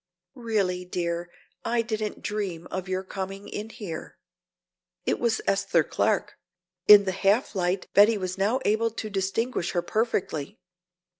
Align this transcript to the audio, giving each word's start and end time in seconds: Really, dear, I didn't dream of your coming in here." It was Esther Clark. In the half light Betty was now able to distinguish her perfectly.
Really, 0.33 0.83
dear, 0.83 1.29
I 1.63 1.83
didn't 1.83 2.23
dream 2.23 2.65
of 2.71 2.89
your 2.89 3.03
coming 3.03 3.47
in 3.47 3.69
here." 3.69 4.17
It 5.05 5.19
was 5.19 5.41
Esther 5.45 5.83
Clark. 5.83 6.39
In 6.87 7.03
the 7.05 7.11
half 7.11 7.53
light 7.53 7.87
Betty 7.93 8.17
was 8.17 8.35
now 8.35 8.59
able 8.65 8.89
to 8.89 9.11
distinguish 9.11 9.73
her 9.73 9.83
perfectly. 9.83 10.57